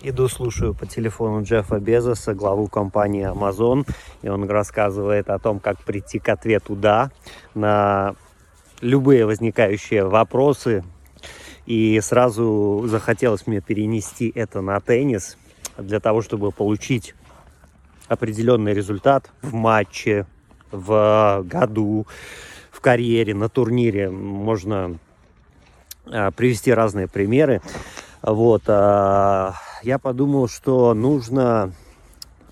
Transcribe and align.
Иду, 0.00 0.28
слушаю 0.28 0.74
по 0.74 0.86
телефону 0.86 1.42
Джеффа 1.42 1.80
Безоса, 1.80 2.32
главу 2.32 2.68
компании 2.68 3.28
Amazon, 3.28 3.84
и 4.22 4.28
он 4.28 4.48
рассказывает 4.48 5.28
о 5.28 5.40
том, 5.40 5.58
как 5.58 5.82
прийти 5.82 6.20
к 6.20 6.28
ответу 6.28 6.76
«да» 6.76 7.10
на 7.54 8.14
любые 8.80 9.26
возникающие 9.26 10.04
вопросы. 10.04 10.84
И 11.66 11.98
сразу 12.00 12.84
захотелось 12.86 13.48
мне 13.48 13.60
перенести 13.60 14.30
это 14.32 14.60
на 14.60 14.78
теннис 14.78 15.36
для 15.76 15.98
того, 15.98 16.22
чтобы 16.22 16.52
получить 16.52 17.16
определенный 18.06 18.74
результат 18.74 19.32
в 19.42 19.52
матче, 19.52 20.26
в 20.70 21.42
году, 21.44 22.06
в 22.70 22.80
карьере, 22.80 23.34
на 23.34 23.48
турнире. 23.48 24.10
Можно 24.10 24.96
а, 26.06 26.30
привести 26.30 26.72
разные 26.72 27.08
примеры. 27.08 27.62
Вот, 28.22 28.62
а, 28.68 29.54
я 29.82 29.98
подумал, 29.98 30.48
что 30.48 30.94
нужно 30.94 31.72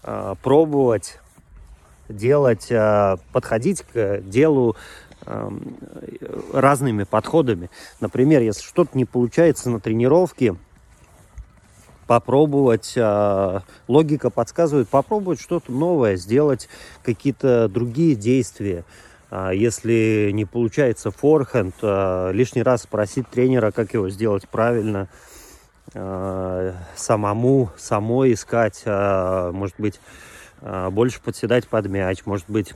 а, 0.02 0.34
пробовать 0.36 1.18
делать, 2.08 2.68
а, 2.70 3.18
подходить 3.32 3.82
к 3.82 4.20
делу 4.20 4.76
а, 5.24 5.52
разными 6.52 7.04
подходами. 7.04 7.70
Например, 8.00 8.42
если 8.42 8.62
что-то 8.62 8.96
не 8.96 9.04
получается 9.04 9.70
на 9.70 9.80
тренировке, 9.80 10.56
попробовать, 12.06 12.94
а, 12.96 13.62
логика 13.88 14.30
подсказывает, 14.30 14.88
попробовать 14.88 15.40
что-то 15.40 15.72
новое, 15.72 16.16
сделать 16.16 16.68
какие-то 17.02 17.68
другие 17.68 18.14
действия. 18.14 18.84
Если 19.52 20.30
не 20.32 20.44
получается 20.44 21.10
форхенд, 21.10 21.74
лишний 22.32 22.62
раз 22.62 22.84
спросить 22.84 23.28
тренера, 23.28 23.72
как 23.72 23.92
его 23.92 24.08
сделать 24.08 24.48
правильно– 24.48 25.08
Э, 25.18 25.35
самому, 25.92 27.70
самой 27.76 28.32
искать, 28.32 28.82
э, 28.84 29.50
может 29.52 29.76
быть, 29.78 30.00
э, 30.60 30.90
больше 30.90 31.20
подседать 31.20 31.68
под 31.68 31.86
мяч, 31.86 32.26
может 32.26 32.46
быть, 32.48 32.74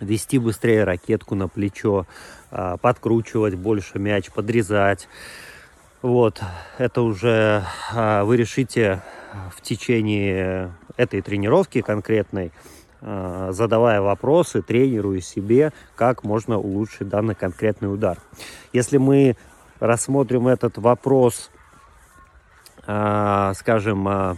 вести 0.00 0.38
быстрее 0.38 0.84
ракетку 0.84 1.34
на 1.34 1.48
плечо, 1.48 2.06
подкручивать 2.50 3.56
больше 3.56 3.98
мяч, 3.98 4.30
подрезать. 4.30 5.08
Вот, 6.02 6.40
это 6.78 7.02
уже 7.02 7.64
вы 7.92 8.36
решите 8.36 9.02
в 9.50 9.60
течение 9.60 10.72
этой 10.96 11.20
тренировки 11.20 11.80
конкретной, 11.80 12.52
задавая 13.00 14.00
вопросы 14.00 14.62
тренеру 14.62 15.14
и 15.14 15.20
себе, 15.20 15.72
как 15.96 16.22
можно 16.22 16.58
улучшить 16.58 17.08
данный 17.08 17.34
конкретный 17.34 17.92
удар. 17.92 18.18
Если 18.72 18.98
мы 18.98 19.36
рассмотрим 19.80 20.46
этот 20.46 20.78
вопрос 20.78 21.50
скажем, 22.88 24.08
а, 24.08 24.36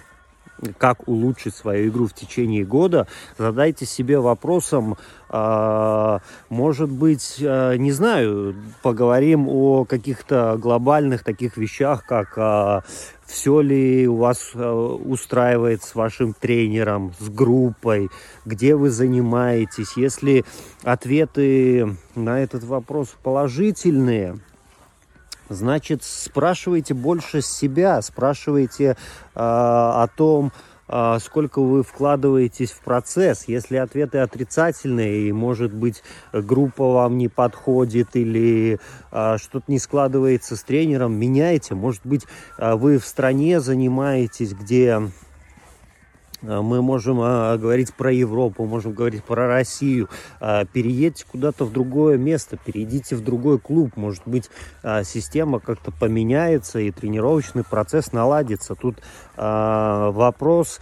как 0.76 1.06
улучшить 1.06 1.54
свою 1.54 1.88
игру 1.88 2.08
в 2.08 2.14
течение 2.14 2.64
года, 2.64 3.06
задайте 3.38 3.86
себе 3.86 4.18
вопросом, 4.18 4.96
а, 5.28 6.18
может 6.48 6.90
быть, 6.90 7.36
не 7.38 7.92
знаю, 7.92 8.56
поговорим 8.82 9.46
о 9.48 9.84
каких-то 9.84 10.58
глобальных 10.58 11.22
таких 11.22 11.56
вещах, 11.56 12.04
как 12.04 12.84
все 13.24 13.60
ли 13.60 14.08
у 14.08 14.16
вас 14.16 14.52
устраивает 14.54 15.84
с 15.84 15.94
вашим 15.94 16.34
тренером, 16.34 17.12
с 17.20 17.28
группой, 17.28 18.10
где 18.44 18.74
вы 18.74 18.90
занимаетесь. 18.90 19.96
Если 19.96 20.44
ответы 20.82 21.96
на 22.16 22.40
этот 22.40 22.64
вопрос 22.64 23.14
положительные, 23.22 24.40
Значит, 25.50 26.04
спрашивайте 26.04 26.94
больше 26.94 27.42
себя, 27.42 28.00
спрашивайте 28.02 28.90
э, 28.90 28.94
о 29.34 30.06
том, 30.16 30.52
э, 30.86 31.18
сколько 31.20 31.60
вы 31.60 31.82
вкладываетесь 31.82 32.70
в 32.70 32.78
процесс. 32.82 33.48
Если 33.48 33.76
ответы 33.76 34.18
отрицательные, 34.18 35.28
и, 35.28 35.32
может 35.32 35.74
быть, 35.74 36.04
группа 36.32 36.92
вам 36.92 37.18
не 37.18 37.26
подходит 37.26 38.14
или 38.14 38.78
э, 39.10 39.36
что-то 39.38 39.64
не 39.66 39.80
складывается 39.80 40.54
с 40.54 40.62
тренером, 40.62 41.14
меняйте. 41.14 41.74
Может 41.74 42.06
быть, 42.06 42.26
э, 42.56 42.76
вы 42.76 42.98
в 42.98 43.04
стране 43.04 43.58
занимаетесь, 43.58 44.52
где 44.52 45.02
мы 46.42 46.82
можем 46.82 47.20
а, 47.20 47.56
говорить 47.56 47.92
про 47.94 48.12
Европу, 48.12 48.64
можем 48.64 48.92
говорить 48.92 49.24
про 49.24 49.46
Россию. 49.46 50.08
А, 50.40 50.64
переедьте 50.64 51.24
куда-то 51.30 51.64
в 51.64 51.72
другое 51.72 52.16
место, 52.16 52.56
перейдите 52.56 53.16
в 53.16 53.22
другой 53.22 53.58
клуб. 53.58 53.96
Может 53.96 54.22
быть, 54.26 54.50
а, 54.82 55.04
система 55.04 55.60
как-то 55.60 55.92
поменяется 55.92 56.78
и 56.78 56.90
тренировочный 56.90 57.64
процесс 57.64 58.12
наладится. 58.12 58.74
Тут 58.74 58.96
вопрос 59.36 60.80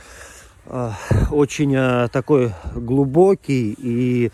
очень 1.30 2.08
такой 2.10 2.52
глубокий 2.74 3.74
и 3.78 4.32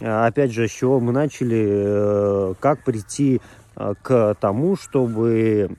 опять 0.00 0.52
же, 0.52 0.68
с 0.68 0.70
чего 0.70 1.00
мы 1.00 1.12
начали, 1.12 1.66
э, 1.66 2.54
как 2.60 2.84
прийти 2.84 3.40
к 4.02 4.36
тому, 4.40 4.76
чтобы 4.76 5.76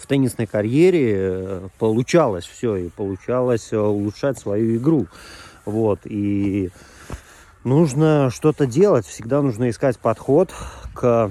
в 0.00 0.06
теннисной 0.06 0.46
карьере 0.46 1.14
э, 1.14 1.68
получалось 1.78 2.46
все, 2.46 2.76
и 2.76 2.88
получалось 2.88 3.72
э, 3.72 3.78
улучшать 3.78 4.38
свою 4.38 4.76
игру. 4.76 5.06
Вот, 5.64 6.00
и 6.04 6.70
нужно 7.64 8.30
что-то 8.30 8.66
делать, 8.66 9.06
всегда 9.06 9.42
нужно 9.42 9.68
искать 9.68 9.98
подход 9.98 10.52
к 10.94 11.30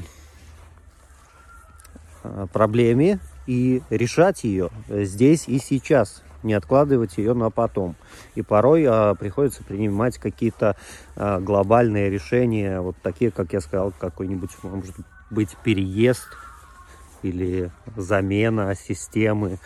э, 2.23 2.47
проблеме 2.53 3.19
и 3.47 3.81
решать 3.89 4.43
ее 4.43 4.69
здесь 4.87 5.47
и 5.47 5.57
сейчас, 5.57 6.21
не 6.43 6.53
откладывать 6.53 7.17
ее 7.17 7.33
на 7.33 7.49
потом. 7.49 7.95
И 8.35 8.43
порой 8.43 8.85
а, 8.87 9.15
приходится 9.15 9.63
принимать 9.63 10.17
какие-то 10.19 10.75
а, 11.15 11.39
глобальные 11.39 12.09
решения, 12.09 12.79
вот 12.79 12.95
такие, 13.01 13.31
как 13.31 13.51
я 13.53 13.59
сказал, 13.59 13.91
какой-нибудь, 13.97 14.51
может 14.63 14.95
быть, 15.31 15.57
переезд 15.63 16.27
или 17.23 17.71
замена 17.95 18.75
системы. 18.75 19.59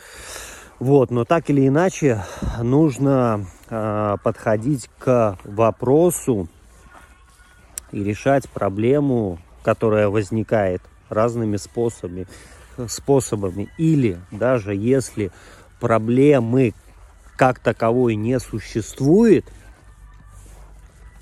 Вот, 0.80 1.12
но 1.12 1.24
так 1.24 1.50
или 1.50 1.68
иначе 1.68 2.24
нужно 2.62 3.46
э, 3.70 4.18
подходить 4.24 4.90
к 5.00 5.38
вопросу 5.44 6.50
и 7.92 8.04
решать 8.04 8.50
проблему, 8.50 9.40
которая 9.64 10.10
возникает 10.10 10.82
разными 11.10 11.58
способами, 11.58 12.28
способами. 12.88 13.70
Или 13.78 14.20
даже 14.32 14.76
если 14.76 15.32
проблемы 15.80 16.74
как 17.38 17.60
таковой 17.60 18.16
не 18.16 18.40
существует, 18.40 19.46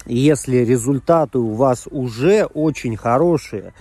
если 0.06 0.58
результаты 0.58 1.38
у 1.38 1.54
вас 1.54 1.88
уже 1.90 2.46
очень 2.46 2.98
хорошие, 2.98 3.74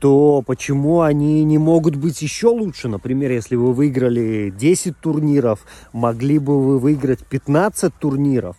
то 0.00 0.42
почему 0.46 1.00
они 1.00 1.44
не 1.44 1.58
могут 1.58 1.96
быть 1.96 2.22
еще 2.22 2.48
лучше? 2.48 2.88
Например, 2.88 3.30
если 3.32 3.56
вы 3.56 3.72
выиграли 3.72 4.50
10 4.50 4.98
турниров, 4.98 5.60
могли 5.92 6.38
бы 6.38 6.62
вы 6.62 6.78
выиграть 6.78 7.24
15 7.26 7.92
турниров? 7.94 8.56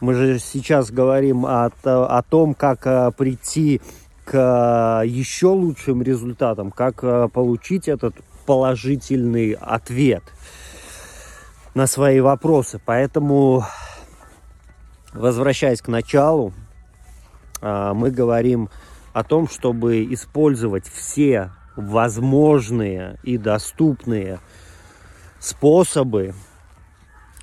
Мы 0.00 0.14
же 0.14 0.38
сейчас 0.38 0.90
говорим 0.90 1.44
о, 1.44 1.70
о 1.84 2.22
том, 2.22 2.54
как 2.54 2.86
э, 2.86 3.10
прийти 3.16 3.80
к 4.24 5.02
еще 5.04 5.48
лучшим 5.48 6.02
результатам, 6.02 6.70
как 6.70 7.02
э, 7.02 7.28
получить 7.32 7.88
этот 7.88 8.14
положительный 8.46 9.52
ответ 9.52 10.22
на 11.74 11.88
свои 11.88 12.20
вопросы. 12.20 12.80
Поэтому, 12.84 13.64
возвращаясь 15.12 15.82
к 15.82 15.88
началу, 15.88 16.52
э, 17.60 17.92
мы 17.94 18.12
говорим 18.12 18.68
о 19.12 19.24
том, 19.24 19.48
чтобы 19.48 20.04
использовать 20.12 20.88
все 20.88 21.50
возможные 21.76 23.18
и 23.22 23.38
доступные 23.38 24.40
способы, 25.38 26.34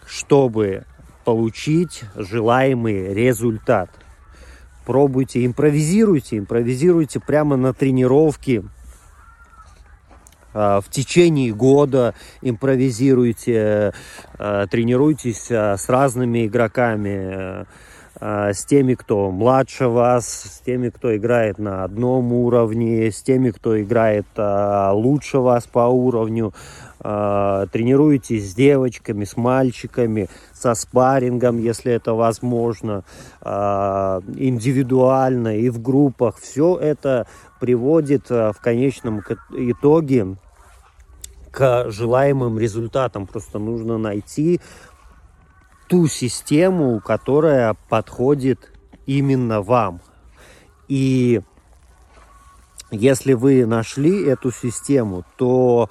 чтобы 0.05 0.85
получить 1.23 2.03
желаемый 2.15 3.13
результат. 3.13 3.89
Пробуйте, 4.85 5.45
импровизируйте, 5.45 6.37
импровизируйте 6.37 7.19
прямо 7.19 7.55
на 7.55 7.73
тренировке, 7.73 8.63
а, 10.55 10.79
в 10.79 10.89
течение 10.89 11.53
года 11.53 12.15
импровизируйте, 12.41 13.93
а, 14.39 14.67
тренируйтесь 14.67 15.51
а, 15.51 15.75
с 15.75 15.89
разными 15.89 16.47
игроками, 16.47 17.65
с 18.19 18.65
теми, 18.65 18.93
кто 18.93 19.29
младше 19.29 19.87
вас, 19.87 20.27
с 20.27 20.61
теми, 20.61 20.89
кто 20.89 21.15
играет 21.15 21.59
на 21.59 21.83
одном 21.83 22.31
уровне, 22.31 23.11
с 23.11 23.21
теми, 23.21 23.51
кто 23.51 23.81
играет 23.81 24.25
а, 24.37 24.93
лучше 24.93 25.39
вас 25.39 25.67
по 25.67 25.87
уровню. 25.87 26.53
А, 27.01 27.65
тренируйтесь 27.67 28.51
с 28.51 28.55
девочками, 28.55 29.25
с 29.25 29.35
мальчиками, 29.35 30.29
со 30.53 30.75
спаррингом, 30.75 31.59
если 31.59 31.91
это 31.91 32.13
возможно, 32.13 33.03
индивидуально 33.43 35.57
и 35.57 35.69
в 35.69 35.81
группах. 35.81 36.37
Все 36.37 36.77
это 36.77 37.27
приводит 37.59 38.29
в 38.29 38.55
конечном 38.61 39.21
итоге 39.51 40.37
к 41.51 41.89
желаемым 41.89 42.59
результатам. 42.59 43.27
Просто 43.27 43.59
нужно 43.59 43.97
найти 43.97 44.61
ту 45.87 46.07
систему, 46.07 46.99
которая 46.99 47.75
подходит 47.89 48.71
именно 49.05 49.61
вам. 49.61 50.01
И 50.87 51.41
если 52.91 53.33
вы 53.33 53.65
нашли 53.65 54.25
эту 54.25 54.51
систему, 54.51 55.23
то 55.37 55.89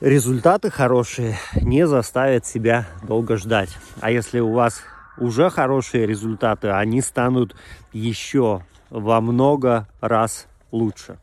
результаты 0.00 0.70
хорошие 0.70 1.38
не 1.60 1.86
заставят 1.86 2.46
себя 2.46 2.86
долго 3.02 3.36
ждать. 3.36 3.76
А 4.00 4.10
если 4.10 4.40
у 4.40 4.52
вас 4.52 4.82
уже 5.16 5.50
хорошие 5.50 6.06
результаты, 6.06 6.68
они 6.68 7.00
станут 7.00 7.56
еще 7.92 8.62
во 8.90 9.20
много 9.20 9.88
раз 10.00 10.46
лучше. 10.70 11.18